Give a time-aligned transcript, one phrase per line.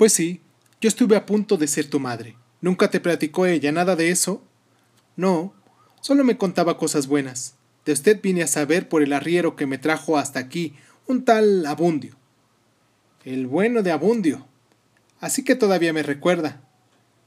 [0.00, 0.40] Pues sí,
[0.80, 2.34] yo estuve a punto de ser tu madre.
[2.62, 4.42] ¿Nunca te platicó ella nada de eso?
[5.14, 5.52] No,
[6.00, 7.56] solo me contaba cosas buenas.
[7.84, 10.74] De usted vine a saber por el arriero que me trajo hasta aquí,
[11.06, 12.16] un tal Abundio.
[13.26, 14.46] El bueno de Abundio.
[15.20, 16.62] Así que todavía me recuerda.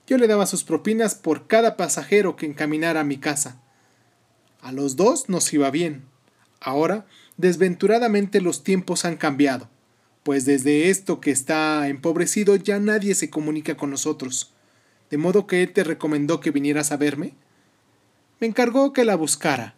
[0.07, 3.61] Yo le daba sus propinas por cada pasajero que encaminara a mi casa.
[4.63, 6.05] A los dos nos iba bien.
[6.59, 7.05] Ahora,
[7.37, 9.69] desventuradamente los tiempos han cambiado,
[10.23, 14.53] pues desde esto que está empobrecido ya nadie se comunica con nosotros.
[15.09, 17.35] De modo que él te recomendó que vinieras a verme.
[18.39, 19.75] Me encargó que la buscara.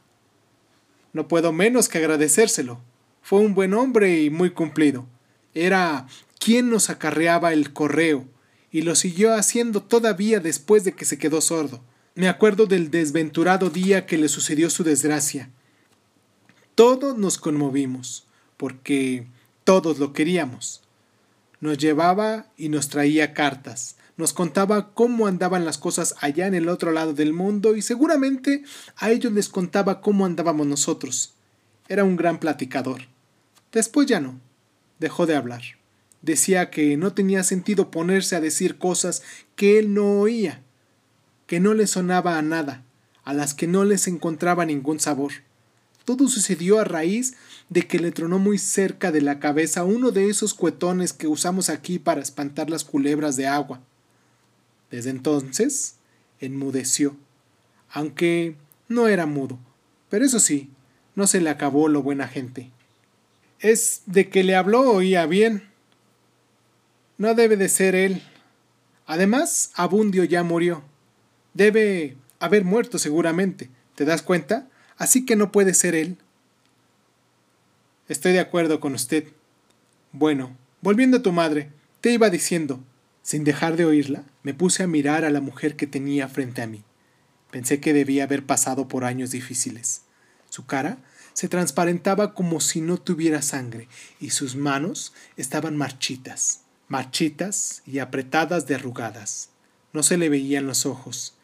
[1.13, 2.79] No puedo menos que agradecérselo.
[3.21, 5.07] Fue un buen hombre y muy cumplido.
[5.53, 6.07] Era
[6.39, 8.27] quien nos acarreaba el correo,
[8.71, 11.81] y lo siguió haciendo todavía después de que se quedó sordo.
[12.13, 15.49] Me acuerdo del desventurado día que le sucedió su desgracia.
[16.75, 18.27] Todos nos conmovimos,
[18.57, 19.25] porque
[19.65, 20.81] todos lo queríamos.
[21.59, 26.69] Nos llevaba y nos traía cartas, nos contaba cómo andaban las cosas allá en el
[26.69, 28.63] otro lado del mundo y seguramente
[28.95, 31.33] a ellos les contaba cómo andábamos nosotros.
[31.89, 33.01] Era un gran platicador.
[33.73, 34.39] Después ya no.
[34.99, 35.63] Dejó de hablar.
[36.21, 39.21] Decía que no tenía sentido ponerse a decir cosas
[39.55, 40.61] que él no oía,
[41.47, 42.83] que no le sonaba a nada,
[43.23, 45.33] a las que no les encontraba ningún sabor.
[46.05, 47.35] Todo sucedió a raíz
[47.69, 51.69] de que le tronó muy cerca de la cabeza uno de esos cuetones que usamos
[51.69, 53.81] aquí para espantar las culebras de agua.
[54.91, 55.95] Desde entonces
[56.39, 57.15] enmudeció,
[57.89, 58.55] aunque
[58.87, 59.57] no era mudo,
[60.09, 60.69] pero eso sí,
[61.15, 62.71] no se le acabó lo buena gente.
[63.59, 65.63] Es de que le habló oía bien,
[67.17, 68.21] no debe de ser él.
[69.05, 70.83] Además, Abundio ya murió.
[71.53, 73.69] Debe haber muerto seguramente.
[73.95, 74.67] ¿Te das cuenta?
[74.97, 76.17] Así que no puede ser él.
[78.07, 79.25] Estoy de acuerdo con usted.
[80.11, 82.83] Bueno, volviendo a tu madre, te iba diciendo.
[83.21, 86.67] Sin dejar de oírla, me puse a mirar a la mujer que tenía frente a
[86.67, 86.83] mí.
[87.49, 90.03] Pensé que debía haber pasado por años difíciles.
[90.49, 90.99] Su cara
[91.33, 93.87] se transparentaba como si no tuviera sangre
[94.19, 99.49] y sus manos estaban marchitas marchitas y apretadas de arrugadas.
[99.93, 101.35] No se le veían los ojos.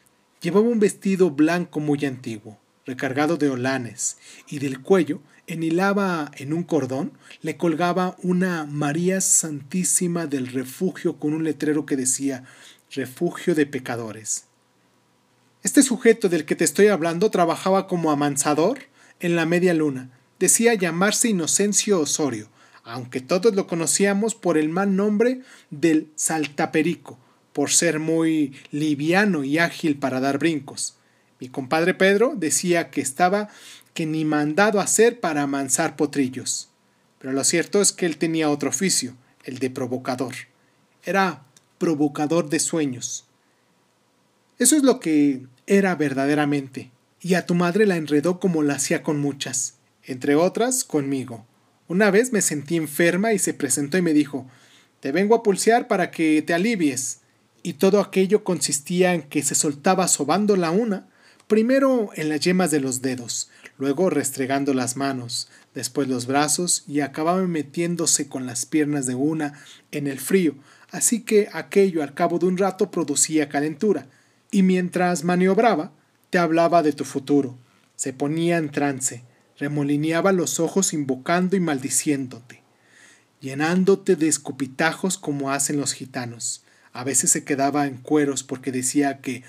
[0.42, 6.64] Llevaba un vestido blanco muy antiguo, recargado de olanes, y del cuello enhilaba en un
[6.64, 12.44] cordón, le colgaba una María Santísima del Refugio con un letrero que decía
[12.92, 14.46] Refugio de Pecadores.
[15.64, 18.80] Este sujeto del que te estoy hablando trabajaba como amansador
[19.20, 20.10] en la media luna.
[20.40, 22.48] Decía llamarse Inocencio Osorio,
[22.84, 27.20] aunque todos lo conocíamos por el mal nombre del saltaperico,
[27.54, 30.96] por ser muy liviano y ágil para dar brincos.
[31.42, 33.50] Mi compadre Pedro decía que estaba
[33.96, 36.70] que ni mandado a hacer para amansar potrillos.
[37.18, 40.36] Pero lo cierto es que él tenía otro oficio, el de provocador.
[41.04, 41.42] Era
[41.80, 43.26] provocador de sueños.
[44.60, 49.02] Eso es lo que era verdaderamente, y a tu madre la enredó como la hacía
[49.02, 51.48] con muchas, entre otras conmigo.
[51.88, 54.48] Una vez me sentí enferma y se presentó y me dijo
[55.00, 57.22] Te vengo a pulsear para que te alivies.
[57.64, 61.08] Y todo aquello consistía en que se soltaba sobando la una,
[61.52, 67.02] primero en las yemas de los dedos, luego restregando las manos, después los brazos y
[67.02, 69.62] acababa metiéndose con las piernas de una
[69.92, 70.56] en el frío,
[70.92, 74.08] así que aquello al cabo de un rato producía calentura,
[74.50, 75.92] y mientras maniobraba,
[76.30, 77.58] te hablaba de tu futuro,
[77.98, 79.26] se ponía en trance,
[79.60, 82.64] remolineaba los ojos invocando y maldiciéndote,
[83.42, 86.64] llenándote de escupitajos como hacen los gitanos.
[86.94, 89.44] A veces se quedaba en cueros porque decía que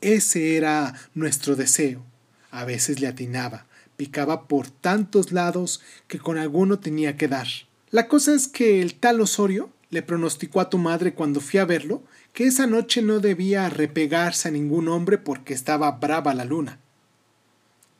[0.00, 2.04] ese era nuestro deseo.
[2.50, 3.66] A veces le atinaba,
[3.96, 7.48] picaba por tantos lados que con alguno tenía que dar.
[7.90, 11.64] La cosa es que el tal Osorio le pronosticó a tu madre cuando fui a
[11.64, 16.78] verlo que esa noche no debía repegarse a ningún hombre porque estaba brava la luna.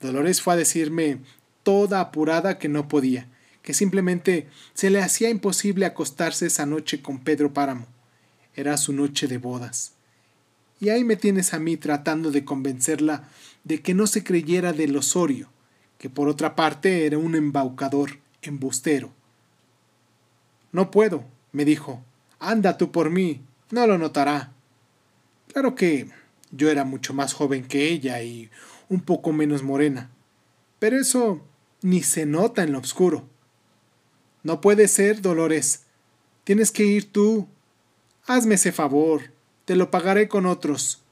[0.00, 1.18] Dolores fue a decirme
[1.62, 3.28] toda apurada que no podía,
[3.62, 7.86] que simplemente se le hacía imposible acostarse esa noche con Pedro Páramo.
[8.54, 9.92] Era su noche de bodas.
[10.80, 13.28] Y ahí me tienes a mí tratando de convencerla
[13.64, 15.50] de que no se creyera del Osorio,
[15.98, 19.12] que por otra parte era un embaucador, embustero.
[20.72, 22.04] No puedo, me dijo.
[22.38, 24.52] Anda tú por mí, no lo notará.
[25.48, 26.08] Claro que
[26.50, 28.50] yo era mucho más joven que ella y
[28.88, 30.10] un poco menos morena.
[30.78, 31.44] Pero eso
[31.82, 33.28] ni se nota en lo oscuro.
[34.42, 35.84] No puede ser, Dolores.
[36.44, 37.48] Tienes que ir tú.
[38.26, 39.32] Hazme ese favor.
[39.68, 41.02] Te lo pagaré con otros.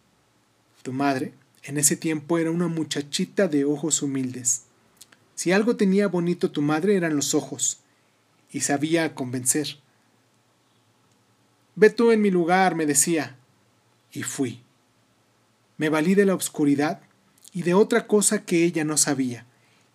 [0.83, 4.63] Tu madre, en ese tiempo, era una muchachita de ojos humildes.
[5.35, 7.81] Si algo tenía bonito tu madre eran los ojos,
[8.51, 9.77] y sabía convencer.
[11.75, 13.37] Ve tú en mi lugar, me decía.
[14.11, 14.63] Y fui.
[15.77, 17.03] Me valí de la oscuridad
[17.53, 19.45] y de otra cosa que ella no sabía,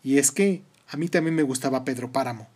[0.04, 2.48] y es que a mí también me gustaba Pedro Páramo.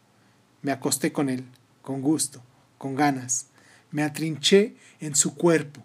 [0.61, 1.45] Me acosté con él,
[1.81, 2.43] con gusto,
[2.77, 3.47] con ganas.
[3.89, 5.83] Me atrinché en su cuerpo,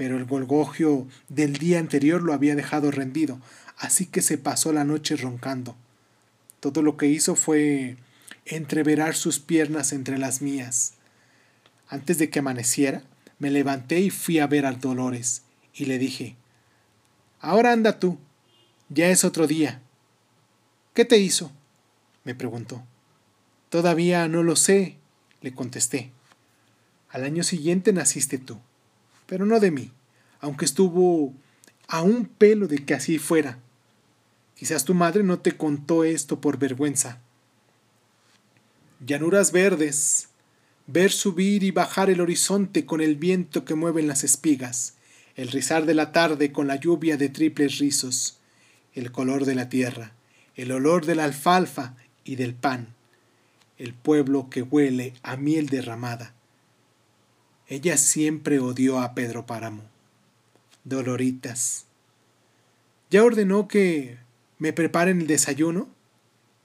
[0.00, 3.38] pero el golgogio del día anterior lo había dejado rendido,
[3.76, 5.76] así que se pasó la noche roncando.
[6.58, 7.98] Todo lo que hizo fue
[8.46, 10.94] entreverar sus piernas entre las mías.
[11.86, 13.02] Antes de que amaneciera,
[13.38, 15.42] me levanté y fui a ver al Dolores,
[15.74, 16.34] y le dije,
[17.38, 18.16] Ahora anda tú,
[18.88, 19.82] ya es otro día.
[20.94, 21.52] ¿Qué te hizo?
[22.24, 22.82] me preguntó.
[23.68, 24.96] Todavía no lo sé,
[25.42, 26.10] le contesté.
[27.10, 28.60] Al año siguiente naciste tú
[29.30, 29.92] pero no de mí,
[30.40, 31.32] aunque estuvo
[31.86, 33.60] a un pelo de que así fuera.
[34.56, 37.20] Quizás tu madre no te contó esto por vergüenza.
[39.06, 40.30] Llanuras verdes,
[40.88, 44.94] ver subir y bajar el horizonte con el viento que mueven las espigas,
[45.36, 48.40] el rizar de la tarde con la lluvia de triples rizos,
[48.94, 50.12] el color de la tierra,
[50.56, 51.94] el olor de la alfalfa
[52.24, 52.96] y del pan,
[53.78, 56.34] el pueblo que huele a miel derramada,
[57.70, 59.84] ella siempre odió a Pedro Páramo.
[60.82, 61.84] Doloritas.
[63.10, 64.18] ¿Ya ordenó que
[64.58, 65.88] me preparen el desayuno?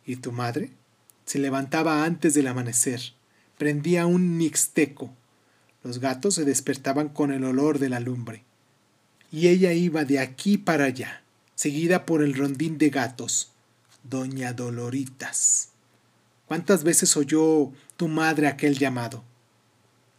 [0.04, 0.72] ¿Y tu madre?
[1.26, 3.14] Se levantaba antes del amanecer,
[3.60, 5.14] prendía un mixteco.
[5.84, 8.44] Los gatos se despertaban con el olor de la lumbre.
[9.32, 11.22] Y ella iba de aquí para allá,
[11.54, 13.52] seguida por el rondín de gatos.
[14.02, 15.70] Doña Doloritas.
[16.48, 19.24] ¿Cuántas veces oyó tu madre aquel llamado?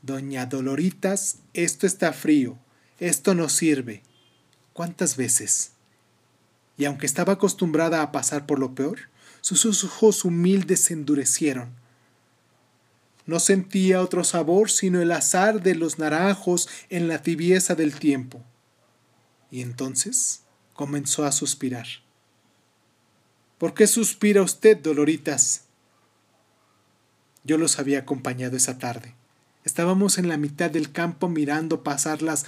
[0.07, 2.57] Doña Doloritas, esto está frío,
[3.01, 4.05] esto no sirve.
[4.73, 5.73] ¿Cuántas veces?
[6.79, 9.01] Y aunque estaba acostumbrada a pasar por lo peor,
[9.41, 11.71] sus ojos humildes se endurecieron.
[13.27, 18.45] No sentía otro sabor sino el azar de los naranjos en la tibieza del tiempo.
[19.51, 20.43] Y entonces
[20.75, 21.89] comenzó a suspirar.
[23.59, 25.65] ¿Por qué suspira usted, Doloritas?
[27.43, 29.17] Yo los había acompañado esa tarde.
[29.67, 32.47] Estábamos en la mitad del campo mirando pasar las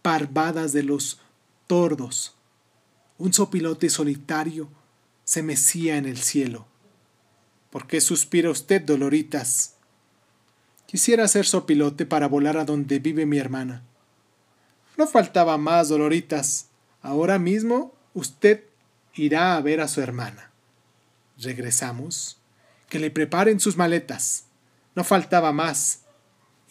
[0.00, 1.20] parvadas de los
[1.66, 2.34] tordos.
[3.18, 4.70] Un sopilote solitario
[5.24, 6.66] se mecía en el cielo.
[7.68, 9.74] ¿Por qué suspira usted, Doloritas?
[10.86, 13.82] Quisiera ser sopilote para volar a donde vive mi hermana.
[14.96, 16.68] No faltaba más, Doloritas.
[17.02, 18.64] Ahora mismo usted
[19.12, 20.50] irá a ver a su hermana.
[21.36, 22.38] Regresamos.
[22.88, 24.46] Que le preparen sus maletas.
[24.94, 26.01] No faltaba más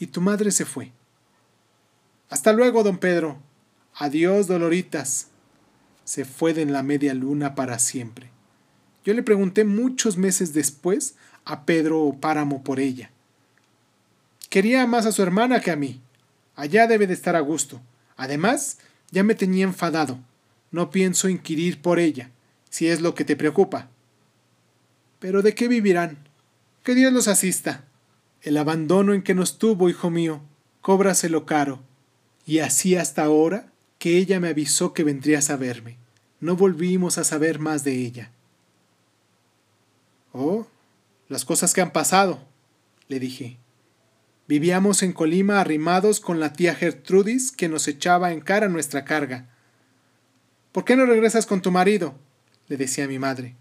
[0.01, 0.91] y tu madre se fue.
[2.27, 3.37] Hasta luego, don Pedro.
[3.93, 5.27] Adiós, Doloritas.
[6.05, 8.31] Se fue de la media luna para siempre.
[9.05, 11.13] Yo le pregunté muchos meses después
[11.45, 13.11] a Pedro Páramo por ella.
[14.49, 16.01] Quería más a su hermana que a mí.
[16.55, 17.79] Allá debe de estar a gusto.
[18.17, 18.79] Además,
[19.11, 20.17] ya me tenía enfadado.
[20.71, 22.31] No pienso inquirir por ella,
[22.71, 23.87] si es lo que te preocupa.
[25.19, 26.17] Pero ¿de qué vivirán?
[26.83, 27.83] Que Dios los asista.
[28.41, 30.41] El abandono en que nos tuvo, hijo mío,
[30.81, 31.79] cóbraselo caro.
[32.45, 35.97] Y así hasta ahora que ella me avisó que vendrías a verme.
[36.39, 38.31] No volvimos a saber más de ella.
[40.33, 40.65] Oh,
[41.29, 42.39] las cosas que han pasado,
[43.07, 43.57] le dije.
[44.47, 49.47] Vivíamos en Colima arrimados con la tía Gertrudis que nos echaba en cara nuestra carga.
[50.71, 52.15] ¿Por qué no regresas con tu marido?
[52.67, 53.55] le decía mi madre.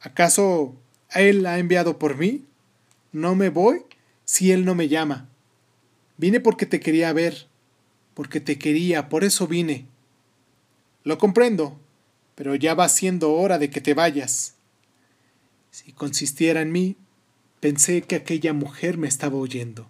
[0.00, 0.76] ¿Acaso
[1.10, 2.46] él ha enviado por mí?
[3.12, 3.84] No me voy
[4.24, 5.28] si él no me llama.
[6.16, 7.46] Vine porque te quería ver,
[8.14, 9.86] porque te quería, por eso vine.
[11.04, 11.78] Lo comprendo,
[12.34, 14.54] pero ya va siendo hora de que te vayas.
[15.70, 16.96] Si consistiera en mí,
[17.60, 19.88] pensé que aquella mujer me estaba oyendo,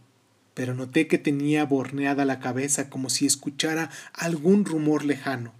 [0.55, 5.53] pero noté que tenía borneada la cabeza como si escuchara algún rumor lejano.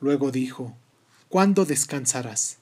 [0.00, 0.76] Luego dijo,
[1.34, 2.58] ¿Cuándo descansarás?